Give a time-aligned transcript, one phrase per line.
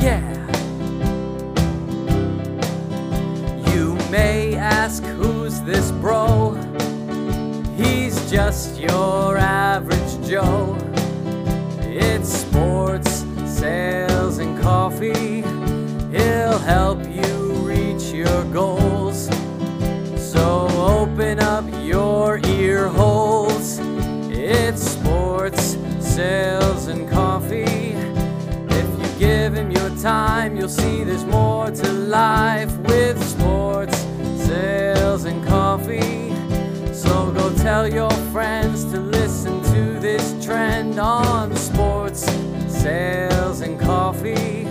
[0.00, 0.48] Yeah.
[3.72, 6.54] You may ask who's this bro?
[7.76, 10.81] He's just your average Joe.
[26.12, 27.64] Sales, and coffee.
[27.64, 33.96] If you give him your time, you'll see there's more to life with sports,
[34.36, 36.34] sales, and coffee.
[36.92, 42.26] So go tell your friends to listen to this trend on sports,
[42.68, 44.68] sales, and coffee.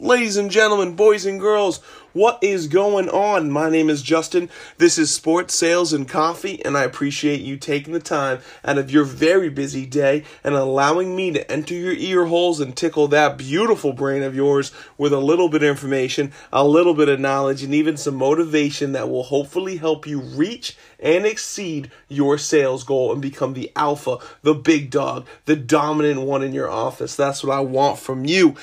[0.00, 1.80] Ladies and gentlemen, boys and girls,
[2.14, 3.50] what is going on?
[3.50, 4.48] My name is Justin.
[4.78, 8.88] This is Sports Sales and Coffee, and I appreciate you taking the time out of
[8.88, 13.36] your very busy day and allowing me to enter your ear holes and tickle that
[13.36, 17.64] beautiful brain of yours with a little bit of information, a little bit of knowledge,
[17.64, 23.12] and even some motivation that will hopefully help you reach and exceed your sales goal
[23.12, 27.16] and become the alpha, the big dog, the dominant one in your office.
[27.16, 28.54] That's what I want from you.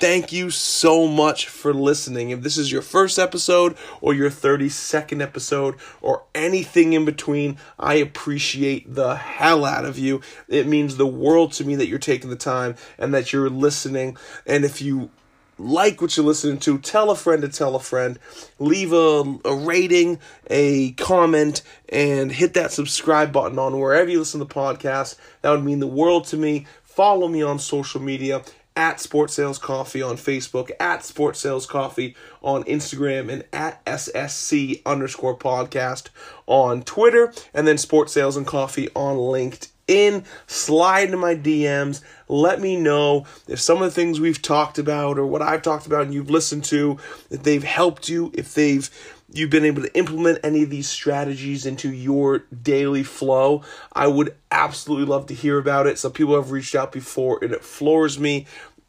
[0.00, 2.30] Thank you so much for listening.
[2.30, 7.96] If this is your first episode or your 32nd episode or anything in between, I
[7.96, 10.22] appreciate the hell out of you.
[10.48, 14.16] It means the world to me that you're taking the time and that you're listening.
[14.46, 15.10] And if you
[15.58, 18.18] like what you're listening to, tell a friend to tell a friend,
[18.58, 24.40] leave a, a rating, a comment, and hit that subscribe button on wherever you listen
[24.40, 25.16] to the podcast.
[25.42, 26.66] That would mean the world to me.
[26.84, 28.42] Follow me on social media
[28.76, 34.82] at Sports Sales Coffee on Facebook, at Sports Sales Coffee on Instagram, and at SSC
[34.86, 36.08] underscore podcast
[36.46, 39.69] on Twitter, and then Sports Sales and Coffee on LinkedIn.
[39.90, 42.00] In, slide into my DMs.
[42.28, 45.86] Let me know if some of the things we've talked about or what I've talked
[45.86, 46.96] about and you've listened to,
[47.28, 48.88] if they've helped you, if they've
[49.32, 53.62] you've been able to implement any of these strategies into your daily flow,
[53.92, 55.98] I would absolutely love to hear about it.
[55.98, 58.46] Some people have reached out before and it floors me.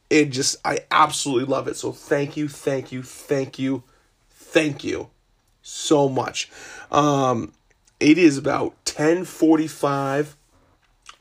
[0.09, 1.78] It just, I absolutely love it.
[1.78, 3.83] So thank you, thank you, thank you,
[4.29, 5.09] thank you
[5.62, 6.50] so much.
[6.91, 7.53] Um,
[8.00, 10.35] it is about 1045.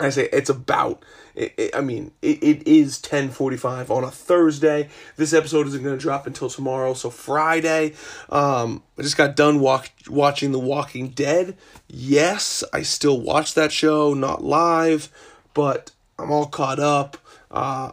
[0.00, 1.02] I say it's about
[1.34, 4.88] it, it, I mean, it, it is 10:45 on a Thursday.
[5.16, 7.94] This episode isn't going to drop until tomorrow, so Friday.
[8.28, 11.56] Um, I just got done walk, watching The Walking Dead.
[11.88, 15.08] Yes, I still watch that show, not live,
[15.54, 17.16] but I'm all caught up.
[17.50, 17.92] Uh,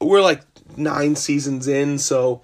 [0.00, 0.42] we're like
[0.76, 2.42] nine seasons in, so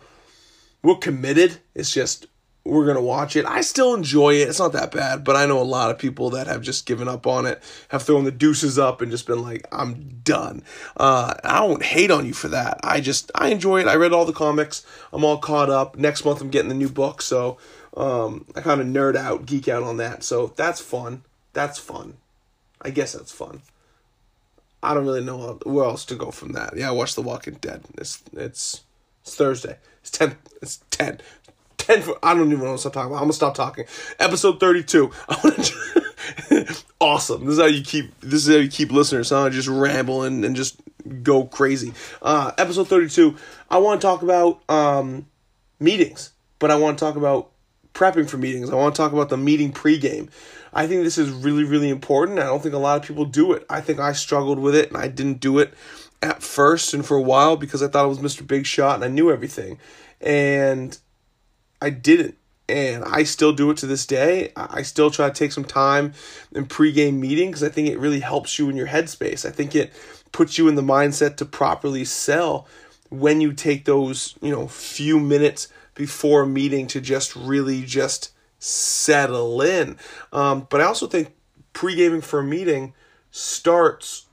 [0.83, 1.59] we're committed.
[1.75, 2.27] It's just
[2.69, 3.47] we're gonna watch it.
[3.47, 4.49] I still enjoy it.
[4.49, 7.09] It's not that bad, but I know a lot of people that have just given
[7.09, 10.63] up on it, have thrown the deuces up, and just been like, "I'm done."
[10.97, 12.79] Uh, I don't hate on you for that.
[12.83, 13.89] I just I enjoy it.
[13.89, 14.85] I read all the comics.
[15.13, 15.97] I'm all caught up.
[15.97, 17.59] Next month I'm getting the new book, so
[17.97, 20.23] um, I kind of nerd out, geek out on that.
[20.23, 21.23] So that's fun.
[21.53, 22.19] That's fun.
[22.81, 23.63] I guess that's fun.
[24.83, 26.77] I don't really know where else to go from that.
[26.77, 27.83] Yeah, I watched The Walking Dead.
[27.97, 28.83] It's it's
[29.23, 29.79] it's Thursday.
[30.01, 30.37] It's ten.
[30.63, 31.21] It's ten.
[31.89, 32.03] Ten.
[32.03, 33.15] For, I don't even know what I'm talking about.
[33.15, 33.87] I'm gonna stop talking.
[34.19, 35.11] Episode thirty two.
[37.01, 37.47] awesome.
[37.47, 38.21] This is how you keep.
[38.21, 39.31] This is how you keep listeners.
[39.31, 39.49] Huh?
[39.49, 40.79] Just ramble and, and just
[41.23, 41.95] go crazy.
[42.21, 43.37] Uh, episode thirty two.
[43.71, 45.25] I want to talk about um,
[45.81, 47.53] meetings, but I want to talk about
[47.95, 48.69] prepping for meetings.
[48.69, 50.29] I want to talk about the meeting pregame.
[50.75, 52.39] I think this is really, really important.
[52.39, 53.65] I don't think a lot of people do it.
[53.71, 55.73] I think I struggled with it and I didn't do it
[56.21, 58.47] at first and for a while because I thought it was Mr.
[58.47, 59.79] Big Shot and I knew everything.
[60.21, 60.99] And
[61.81, 62.37] I didn't.
[62.69, 64.53] And I still do it to this day.
[64.55, 66.13] I still try to take some time
[66.55, 69.47] in pregame meetings because I think it really helps you in your headspace.
[69.47, 69.91] I think it
[70.33, 72.67] puts you in the mindset to properly sell
[73.09, 78.33] when you take those, you know, few minutes before a meeting to just really just
[78.59, 79.97] settle in.
[80.31, 81.35] Um, but I also think
[81.73, 82.93] pre-gaming for a meeting
[83.31, 84.27] starts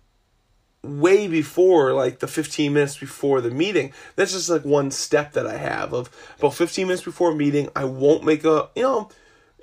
[0.86, 3.94] way before like the 15 minutes before the meeting.
[4.16, 6.10] That's just like one step that i have of
[6.40, 9.10] about 15 minutes before a meeting i won't make a you know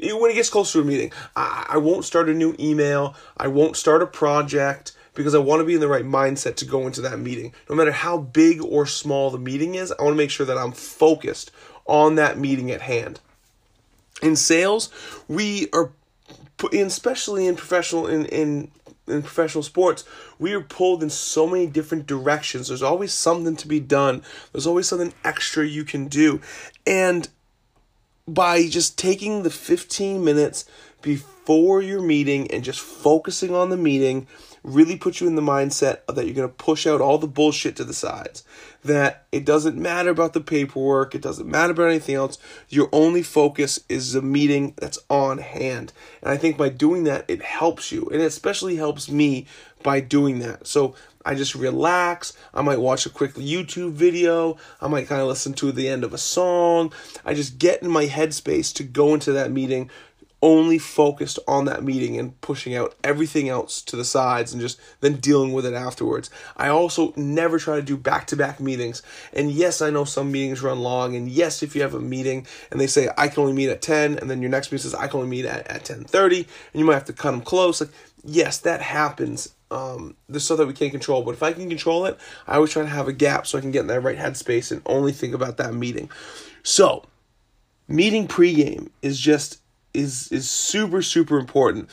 [0.01, 3.15] when it gets closer to a meeting I, I won't start a new email.
[3.37, 6.65] I won't start a project because i want to be in the right mindset to
[6.65, 7.53] go into that meeting.
[7.69, 10.59] No matter how big or small the meeting is i want to make sure that
[10.59, 11.51] i'm focused
[11.87, 13.21] on that meeting at hand.
[14.23, 14.91] In sales,
[15.29, 15.91] we are,
[16.73, 18.71] especially in professional in in
[19.07, 20.05] in professional sports,
[20.39, 22.69] we are pulled in so many different directions.
[22.69, 24.23] There's always something to be done.
[24.53, 26.41] There's always something extra you can do.
[26.87, 27.29] And
[28.27, 30.65] by just taking the 15 minutes
[31.03, 34.27] before your meeting and just focusing on the meeting
[34.65, 37.77] really put you in the mindset that you're going to push out all the bullshit
[37.77, 38.45] to the sides.
[38.85, 42.39] That it doesn't matter about the paperwork, it doesn't matter about anything else.
[42.69, 45.93] Your only focus is the meeting that's on hand.
[46.23, 48.09] And I think by doing that, it helps you.
[48.13, 49.47] And it especially helps me
[49.83, 50.67] by doing that.
[50.67, 50.95] So
[51.25, 52.37] I just relax.
[52.55, 54.57] I might watch a quick YouTube video.
[54.81, 56.93] I might kind of listen to the end of a song.
[57.25, 59.91] I just get in my headspace to go into that meeting
[60.43, 64.81] only focused on that meeting and pushing out everything else to the sides and just
[65.01, 66.29] then dealing with it afterwards.
[66.57, 69.03] I also never try to do back to back meetings.
[69.33, 71.15] And yes, I know some meetings run long.
[71.15, 73.83] And yes, if you have a meeting and they say I can only meet at
[73.83, 76.47] 10 and then your next meeting says I can only meet at, at 10:30 and
[76.75, 77.81] you might have to cut them close.
[77.81, 77.91] Like
[78.25, 79.55] yes, that happens.
[79.71, 82.73] Um, there's stuff that we can't control, but if I can control it, I always
[82.73, 85.13] try to have a gap so I can get in that right headspace and only
[85.13, 86.11] think about that meeting.
[86.63, 87.05] So,
[87.89, 89.62] meeting pregame is just
[89.95, 91.89] is is super super important.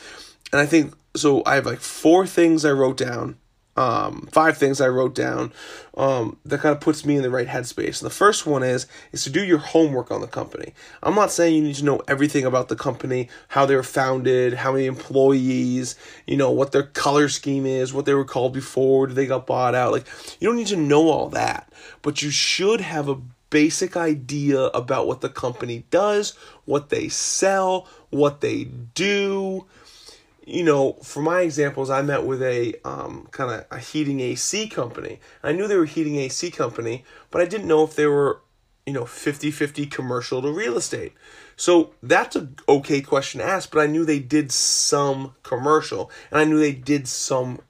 [0.52, 3.36] And I think so I have like four things I wrote down.
[3.76, 5.52] Um, five things I wrote down
[5.96, 8.02] um, that kind of puts me in the right headspace.
[8.02, 10.74] And the first one is is to do your homework on the company.
[11.02, 14.54] I'm not saying you need to know everything about the company, how they were founded,
[14.54, 15.94] how many employees,
[16.26, 19.74] you know, what their color scheme is, what they were called before, they got bought
[19.74, 19.92] out.
[19.92, 20.06] Like
[20.40, 21.72] you don't need to know all that,
[22.02, 23.18] but you should have a
[23.50, 26.30] basic idea about what the company does,
[26.64, 29.66] what they sell, what they do.
[30.46, 34.68] You know, for my examples, I met with a um, kind of a heating AC
[34.68, 35.20] company.
[35.42, 38.40] I knew they were a heating AC company, but I didn't know if they were,
[38.86, 41.12] you know, 50 50 commercial to real estate.
[41.60, 46.40] So that's a okay question to ask, but I knew they did some commercial and
[46.40, 47.60] I knew they did some,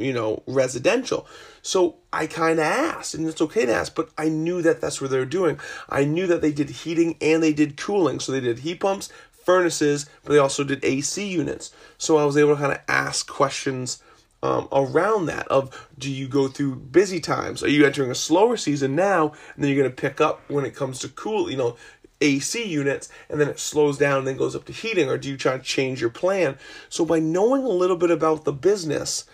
[0.00, 1.26] you know, residential.
[1.62, 5.00] So I kind of asked, and it's okay to ask, but I knew that that's
[5.00, 5.58] what they were doing.
[5.88, 8.20] I knew that they did heating and they did cooling.
[8.20, 9.10] So they did heat pumps,
[9.44, 11.72] furnaces, but they also did AC units.
[11.98, 14.02] So I was able to kind of ask questions
[14.42, 17.62] um, around that of do you go through busy times?
[17.62, 20.64] Are you entering a slower season now, and then you're going to pick up when
[20.64, 21.76] it comes to cool, you know,
[22.20, 25.28] AC units, and then it slows down and then goes up to heating, or do
[25.28, 26.58] you try to change your plan?
[26.88, 29.24] So by knowing a little bit about the business,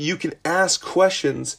[0.00, 1.58] you can ask questions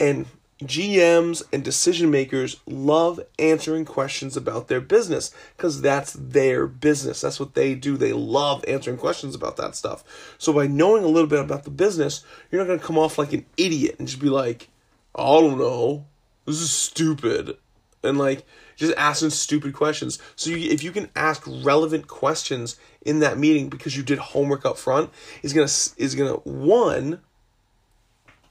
[0.00, 0.26] and
[0.64, 7.20] GMs and decision makers love answering questions about their business because that's their business.
[7.20, 7.96] That's what they do.
[7.96, 10.04] They love answering questions about that stuff.
[10.38, 13.18] So, by knowing a little bit about the business, you're not going to come off
[13.18, 14.68] like an idiot and just be like,
[15.14, 16.06] I don't know.
[16.46, 17.56] This is stupid.
[18.04, 18.44] And like,
[18.76, 20.18] just asking stupid questions.
[20.36, 24.64] So, you, if you can ask relevant questions in that meeting because you did homework
[24.64, 25.10] up front,
[25.42, 25.64] is gonna
[25.96, 27.20] is gonna one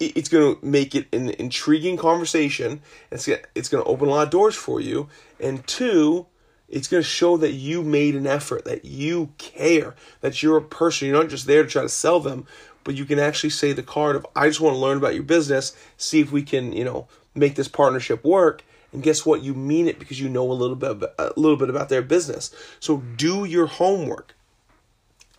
[0.07, 2.81] it's going to make it an intriguing conversation.
[3.11, 5.09] It's gonna, it's going to open a lot of doors for you.
[5.39, 6.25] And two,
[6.67, 10.61] it's going to show that you made an effort, that you care, that you're a
[10.61, 11.07] person.
[11.07, 12.45] You're not just there to try to sell them,
[12.83, 15.23] but you can actually say the card of, I just want to learn about your
[15.23, 18.63] business, see if we can, you know, make this partnership work.
[18.93, 19.41] And guess what?
[19.41, 22.53] You mean it because you know a little bit a little bit about their business.
[22.81, 24.35] So do your homework.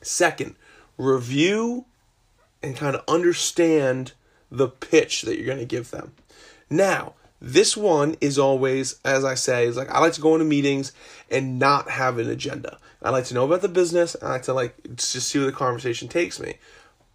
[0.00, 0.56] Second,
[0.96, 1.84] review
[2.62, 4.12] and kind of understand
[4.52, 6.12] the pitch that you're going to give them.
[6.68, 10.44] Now, this one is always, as I say, is like I like to go into
[10.44, 10.92] meetings
[11.30, 12.78] and not have an agenda.
[13.02, 14.14] I like to know about the business.
[14.22, 16.54] I like to like just see where the conversation takes me.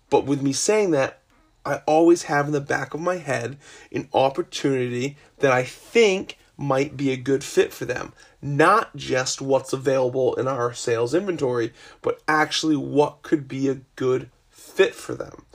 [0.09, 1.21] But with me saying that,
[1.65, 3.57] I always have in the back of my head
[3.91, 8.13] an opportunity that I think might be a good fit for them.
[8.41, 14.29] Not just what's available in our sales inventory, but actually what could be a good
[14.49, 15.45] fit for them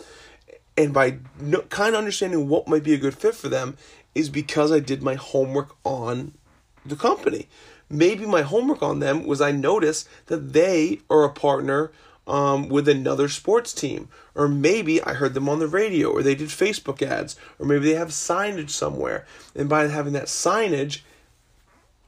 [0.76, 3.76] and by no, kind of understanding what might be a good fit for them
[4.14, 6.32] is because I did my homework on
[6.84, 7.48] the company.
[7.88, 11.92] Maybe my homework on them was I noticed that they are a partner
[12.26, 16.34] um, with another sports team, or maybe I heard them on the radio, or they
[16.34, 19.26] did Facebook ads, or maybe they have signage somewhere.
[19.54, 21.00] And by having that signage,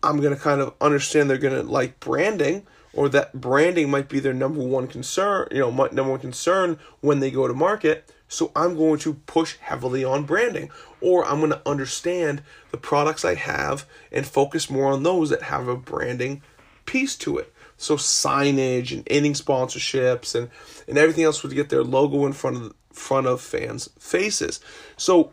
[0.03, 4.09] I'm going to kind of understand they're going to like branding, or that branding might
[4.09, 8.11] be their number one concern, you know, number one concern when they go to market.
[8.29, 13.25] So I'm going to push heavily on branding, or I'm going to understand the products
[13.25, 16.43] I have and focus more on those that have a branding
[16.87, 17.53] piece to it.
[17.77, 20.49] So signage and inning sponsorships and
[20.87, 24.61] and everything else would get their logo in front of front of fans' faces.
[24.97, 25.33] So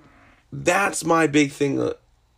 [0.51, 1.93] that's my big thing uh,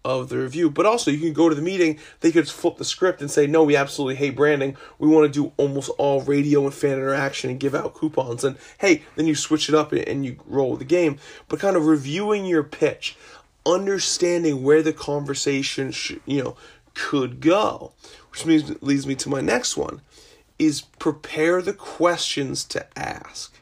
[0.05, 0.69] of the review.
[0.69, 3.47] But also, you can go to the meeting, they could flip the script and say,
[3.47, 4.75] no, we absolutely hate branding.
[4.99, 8.43] We want to do almost all radio and fan interaction and give out coupons.
[8.43, 11.17] And hey, then you switch it up and you roll the game.
[11.47, 13.15] But kind of reviewing your pitch,
[13.65, 16.57] understanding where the conversation, sh- you know,
[16.93, 17.93] could go.
[18.31, 20.01] Which means, leads me to my next one,
[20.59, 23.53] is prepare the questions to ask.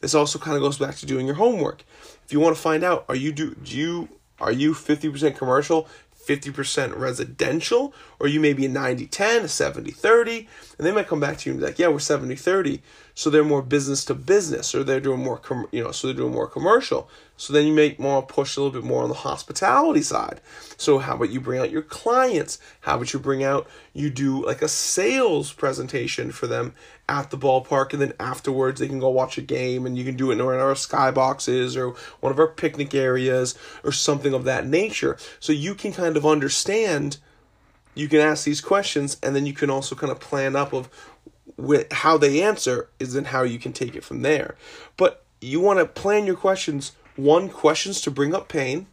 [0.00, 1.84] This also kind of goes back to doing your homework.
[2.24, 4.08] If you want to find out, are you do, do you
[4.42, 5.88] are you 50% commercial,
[6.26, 11.08] 50% residential, or you may be a 90 10, a 70 30, and they might
[11.08, 12.80] come back to you and be like, yeah, we're 70 30.
[13.14, 16.16] So they're more business to business, or they're doing more, com- you know, so they're
[16.16, 17.10] doing more commercial.
[17.36, 20.40] So then you make more push a little bit more on the hospitality side.
[20.76, 22.58] So how about you bring out your clients?
[22.80, 26.74] How about you bring out, you do like a sales presentation for them
[27.12, 30.16] at the ballpark, and then afterwards they can go watch a game, and you can
[30.16, 31.90] do it in one of our skyboxes or
[32.20, 35.16] one of our picnic areas or something of that nature.
[35.38, 37.18] So you can kind of understand
[37.94, 40.88] you can ask these questions and then you can also kind of plan up of
[41.56, 44.56] with how they answer is then how you can take it from there.
[44.96, 46.92] But you want to plan your questions.
[47.16, 48.86] One, questions to bring up pain.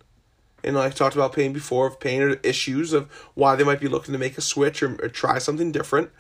[0.62, 3.88] And I've talked about pain before, of pain or issues of why they might be
[3.88, 6.12] looking to make a switch or, or try something different.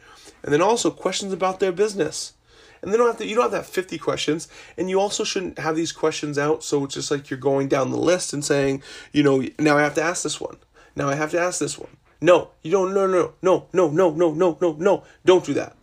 [0.43, 2.33] And then also questions about their business.
[2.81, 4.47] And they don't have to you don't have have 50 questions.
[4.77, 7.91] And you also shouldn't have these questions out so it's just like you're going down
[7.91, 10.57] the list and saying, you know, now I have to ask this one.
[10.95, 11.97] Now I have to ask this one.
[12.21, 15.03] No, you don't no no no no no no no no no.
[15.25, 15.75] Don't do that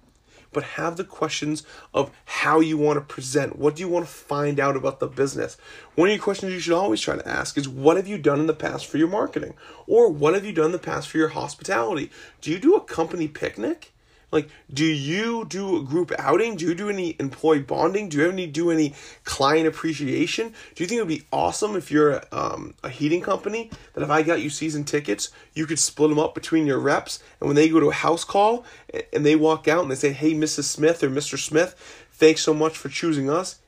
[0.56, 3.58] but have the questions of how you want to present.
[3.58, 5.58] What do you want to find out about the business?
[5.96, 8.40] One of your questions you should always try to ask is what have you done
[8.40, 9.52] in the past for your marketing?
[9.86, 12.10] Or what have you done in the past for your hospitality?
[12.40, 13.92] Do you do a company picnic?
[14.36, 16.56] Like, do you do a group outing?
[16.56, 18.10] Do you do any employee bonding?
[18.10, 18.92] Do you ever do any
[19.24, 20.52] client appreciation?
[20.74, 24.02] Do you think it would be awesome if you're a, um, a heating company that
[24.02, 27.48] if I got you season tickets, you could split them up between your reps, and
[27.48, 28.66] when they go to a house call
[29.10, 30.64] and they walk out and they say, "Hey, Mrs.
[30.64, 31.38] Smith or Mr.
[31.38, 31.74] Smith,
[32.12, 33.58] thanks so much for choosing us.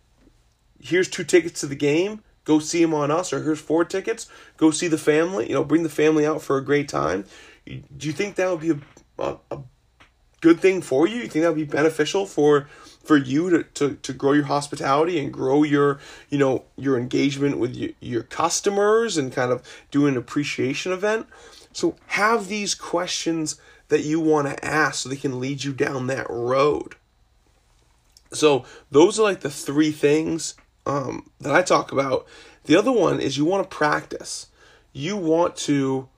[0.82, 4.26] Here's two tickets to the game." Go see them on us, or here's four tickets.
[4.56, 5.48] Go see the family.
[5.48, 7.26] You know, bring the family out for a great time.
[7.66, 8.78] Do you think that would be a,
[9.22, 9.58] a, a
[10.40, 11.16] good thing for you?
[11.16, 12.68] You think that would be beneficial for
[13.02, 17.58] for you to, to, to grow your hospitality and grow your you know your engagement
[17.58, 21.26] with your, your customers and kind of do an appreciation event?
[21.72, 26.06] So have these questions that you want to ask so they can lead you down
[26.08, 26.94] that road.
[28.32, 30.54] So those are like the three things
[30.84, 32.26] um, that I talk about.
[32.64, 34.48] The other one is you want to practice.
[34.92, 36.08] You want to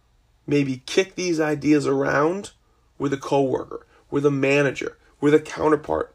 [0.47, 2.50] maybe kick these ideas around
[2.99, 6.14] with a coworker with a manager, with a counterpart.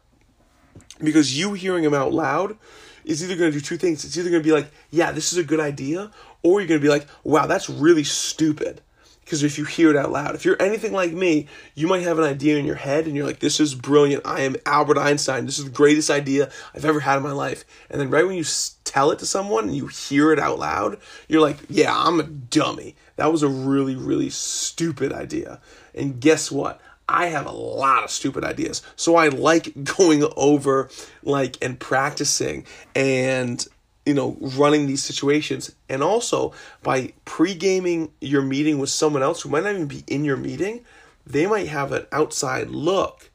[1.02, 2.56] Because you hearing them out loud
[3.04, 4.04] is either going to do two things.
[4.04, 6.10] It's either going to be like, yeah, this is a good idea,
[6.42, 8.80] or you're going to be like, wow, that's really stupid.
[9.26, 12.16] Because if you hear it out loud, if you're anything like me, you might have
[12.16, 14.24] an idea in your head and you're like, this is brilliant.
[14.24, 15.46] I am Albert Einstein.
[15.46, 17.64] This is the greatest idea I've ever had in my life.
[17.90, 18.44] And then right when you
[18.84, 22.22] tell it to someone and you hear it out loud, you're like, yeah, I'm a
[22.22, 22.94] dummy.
[23.16, 25.60] That was a really, really stupid idea.
[25.92, 26.80] And guess what?
[27.08, 28.82] I have a lot of stupid ideas.
[28.96, 30.90] So I like going over
[31.22, 33.66] like and practicing and
[34.04, 39.48] you know running these situations and also by pre-gaming your meeting with someone else who
[39.48, 40.84] might not even be in your meeting,
[41.26, 43.30] they might have an outside look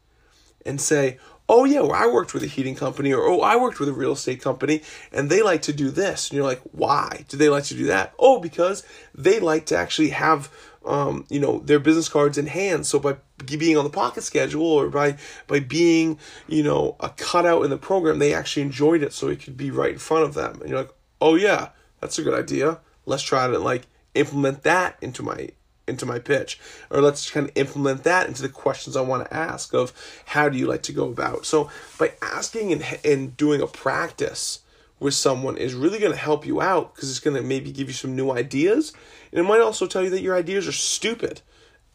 [0.66, 1.18] and say,
[1.50, 3.94] "Oh yeah, well, I worked with a heating company or oh, I worked with a
[3.94, 7.26] real estate company and they like to do this." And you're like, "Why?
[7.28, 8.84] Do they like to do that?" "Oh, because
[9.16, 10.50] they like to actually have
[10.86, 12.86] um, you know, their business cards in hand.
[12.86, 17.64] So by being on the pocket schedule or by by being, you know, a cutout
[17.64, 20.34] in the program, they actually enjoyed it so it could be right in front of
[20.34, 20.60] them.
[20.62, 21.70] And you're like, oh yeah,
[22.00, 22.80] that's a good idea.
[23.06, 23.84] Let's try to like
[24.16, 25.50] implement that into my
[25.88, 26.60] into my pitch
[26.90, 29.92] or let's kind of implement that into the questions i want to ask of
[30.28, 34.60] how do you like to go about so by asking and, and doing a practice
[35.00, 37.88] with someone is really going to help you out because it's going to maybe give
[37.88, 38.94] you some new ideas
[39.32, 41.42] and it might also tell you that your ideas are stupid.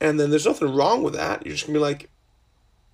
[0.00, 1.44] And then there's nothing wrong with that.
[1.44, 2.10] You're just going to be like,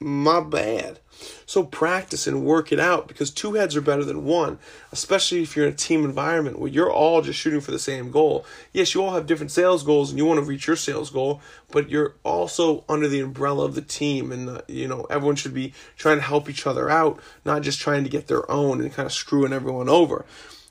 [0.02, 0.98] my bad.
[1.46, 4.58] So practice and work it out because two heads are better than one,
[4.90, 8.10] especially if you're in a team environment where you're all just shooting for the same
[8.10, 8.44] goal.
[8.72, 11.40] Yes, you all have different sales goals and you want to reach your sales goal,
[11.70, 15.54] but you're also under the umbrella of the team and uh, you know, everyone should
[15.54, 18.92] be trying to help each other out, not just trying to get their own and
[18.92, 20.24] kind of screwing everyone over.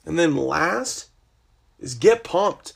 [0.06, 1.08] And then last
[1.80, 2.74] is get pumped.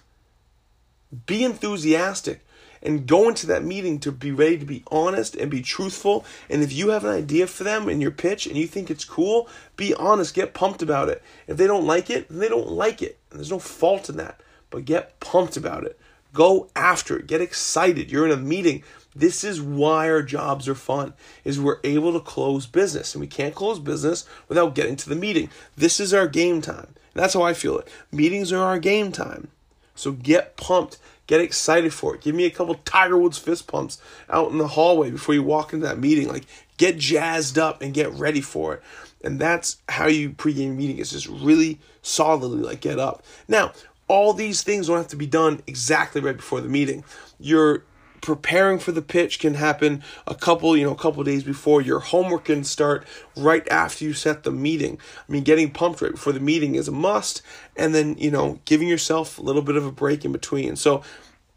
[1.26, 2.42] Be enthusiastic
[2.86, 6.24] and go into that meeting to be ready to be honest and be truthful.
[6.50, 9.04] And if you have an idea for them in your pitch and you think it's
[9.04, 11.24] cool, be honest, get pumped about it.
[11.48, 13.18] If they don't like it, they don't like it.
[13.30, 14.40] And there's no fault in that.
[14.70, 16.00] But get pumped about it.
[16.34, 17.28] Go after it.
[17.28, 18.12] Get excited.
[18.12, 18.84] You're in a meeting.
[19.16, 21.14] This is why our jobs are fun.
[21.44, 25.16] Is we're able to close business and we can't close business without getting to the
[25.16, 25.50] meeting.
[25.78, 26.94] This is our game time.
[27.14, 27.88] That's how I feel it.
[28.12, 29.48] Meetings are our game time.
[29.96, 30.98] So get pumped.
[31.28, 32.22] Get excited for it.
[32.22, 34.00] Give me a couple Tiger Woods fist pumps
[34.30, 36.28] out in the hallway before you walk into that meeting.
[36.28, 36.46] Like
[36.78, 38.84] get jazzed up and get ready for it.
[39.24, 43.24] And that's how you pregame meeting is just really solidly like get up.
[43.48, 43.74] Now,
[44.08, 47.04] all these things don't have to be done exactly right before the meeting.
[47.40, 47.84] You're
[48.26, 51.82] preparing for the pitch can happen a couple, you know, a couple days before.
[51.82, 53.06] Your homework can start
[53.38, 54.98] right after you set the meeting.
[55.18, 57.44] I mean, getting pumped right before the meeting is a must,
[57.78, 60.76] and then you know, giving yourself a little bit of a break in between.
[60.76, 61.04] So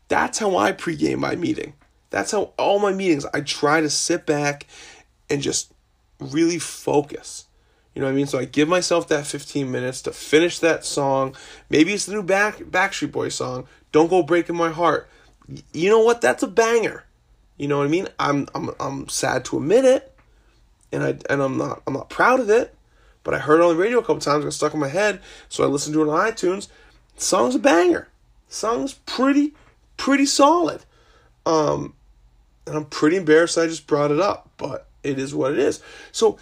[0.09, 1.73] that's how I pregame my meeting.
[2.11, 4.67] That's how all my meetings I try to sit back
[5.31, 5.73] and just
[6.21, 7.47] really focus.
[7.95, 8.27] You know what I mean?
[8.27, 11.35] So I give myself that 15 minutes to finish that song.
[11.71, 13.67] Maybe it's the new back Backstreet Boy song.
[13.91, 15.09] Don't go breaking my heart
[15.73, 16.21] you know what?
[16.21, 17.05] That's a banger.
[17.57, 18.09] You know what I mean?
[18.19, 20.15] I'm I'm I'm sad to admit it,
[20.93, 22.75] and I and I'm not I'm not proud of it,
[23.25, 24.45] but I heard it on the radio a couple times.
[24.45, 26.69] Got stuck in my head, so I listened to it on iTunes.
[27.17, 28.09] The song's a banger.
[28.49, 29.55] The song's pretty
[29.97, 30.85] pretty solid.
[31.45, 31.95] Um,
[32.67, 35.83] and I'm pretty embarrassed I just brought it up, but it is what it is.
[36.13, 36.39] So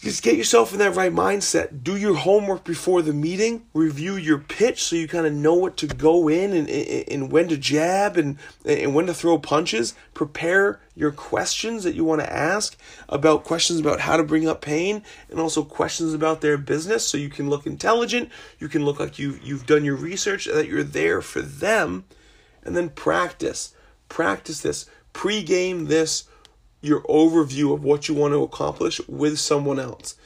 [0.00, 1.82] just get yourself in that right mindset.
[1.82, 3.66] Do your homework before the meeting.
[3.74, 7.32] Review your pitch so you kind of know what to go in and, and, and,
[7.32, 9.94] when to jab and, and when to throw punches.
[10.14, 12.76] Prepare your questions that you want to ask
[13.08, 17.18] about questions about how to bring up pain and also questions about their business so
[17.18, 18.30] you can look intelligent.
[18.60, 22.04] You can look like you, you've done your research, that you're there for them.
[22.62, 23.74] And then practice.
[24.08, 24.86] Practice this.
[25.12, 26.28] Pre-game this
[26.80, 30.16] your overview of what you want to accomplish with someone else.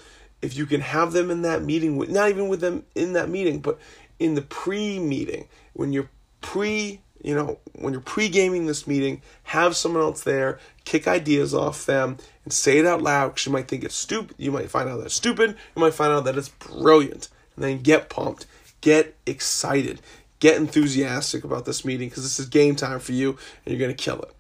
[0.40, 3.28] If you can have them in that meeting with not even with them in that
[3.28, 3.78] meeting, but
[4.18, 10.02] in the pre-meeting, when you're pre, you know, when you're pre-gaming this meeting, have someone
[10.02, 13.84] else there, kick ideas off them, and say it out loud because you might think
[13.84, 14.34] it's stupid.
[14.38, 15.56] You might find out that it's stupid.
[15.76, 17.28] You might find out that it's brilliant.
[17.54, 18.46] And then get pumped,
[18.80, 20.00] get excited,
[20.40, 23.94] get enthusiastic about this meeting because this is game time for you and you're gonna
[23.94, 24.34] kill it.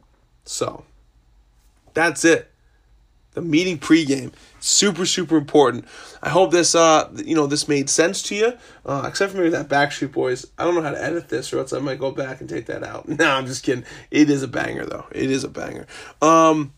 [0.44, 0.84] So
[1.94, 2.48] that's it.
[3.32, 5.86] The meeting pregame, super super important.
[6.22, 8.52] I hope this uh you know this made sense to you.
[8.84, 10.46] Uh, except for maybe that Backstreet Boys.
[10.58, 12.66] I don't know how to edit this, or else I might go back and take
[12.66, 13.08] that out.
[13.22, 13.84] No, I'm just kidding.
[14.10, 15.06] It is a banger though.
[15.12, 15.86] It is a banger.
[16.20, 16.74] Um,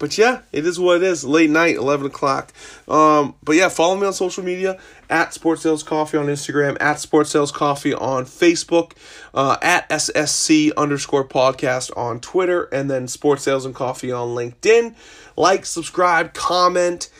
[0.00, 1.24] but yeah, it is what it is.
[1.24, 2.52] Late night, eleven o'clock.
[2.88, 6.98] Um, but yeah, follow me on social media at Sports Sales Coffee on Instagram, at
[6.98, 8.92] Sports Sales Coffee on Facebook,
[9.34, 14.94] uh, at SSC underscore podcast on Twitter, and then Sports Sales and Coffee on LinkedIn.
[15.36, 17.10] Like, subscribe, comment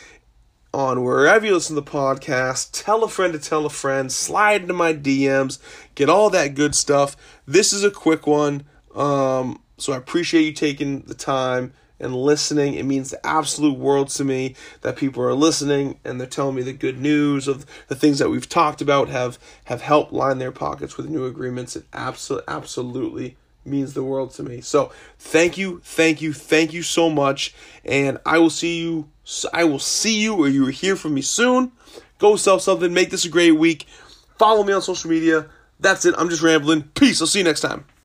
[0.73, 2.71] on wherever you listen to the podcast.
[2.73, 4.11] Tell a friend to tell a friend.
[4.11, 5.59] Slide into my DMs.
[5.95, 7.15] Get all that good stuff.
[7.47, 8.65] This is a quick one.
[8.95, 12.75] Um, so I appreciate you taking the time and listening.
[12.75, 16.63] It means the absolute world to me that people are listening and they're telling me
[16.63, 20.53] the good news of the things that we've talked about have have helped line their
[20.53, 21.77] pockets with new agreements.
[21.77, 24.61] It absolutely absolutely means the world to me.
[24.61, 29.09] So, thank you, thank you, thank you so much and I will see you
[29.53, 31.73] I will see you or you will hear from me soon.
[32.19, 33.87] Go sell something, make this a great week.
[34.39, 35.47] Follow me on social media.
[35.79, 36.15] That's it.
[36.19, 36.83] I'm just rambling.
[36.95, 37.21] Peace.
[37.21, 37.85] I'll see you next time.